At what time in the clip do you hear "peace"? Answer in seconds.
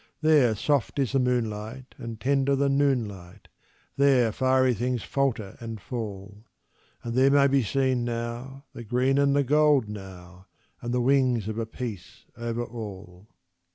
11.67-12.25